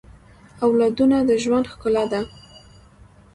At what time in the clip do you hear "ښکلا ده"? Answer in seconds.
1.71-2.21